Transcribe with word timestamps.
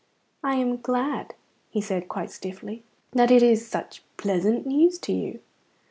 "I 0.43 0.55
am 0.55 0.77
glad," 0.81 1.35
he 1.69 1.79
said 1.79 2.07
quite 2.09 2.31
stiffly, 2.31 2.83
"that 3.11 3.29
it 3.29 3.43
is 3.43 3.67
such 3.67 4.01
pleasant 4.17 4.65
news 4.65 4.97
to 4.97 5.13
you." 5.13 5.41